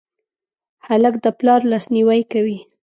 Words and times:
هلک 0.87 1.15
د 1.23 1.25
پلار 1.39 1.61
لاسنیوی 1.71 2.21
کوي. 2.31 2.57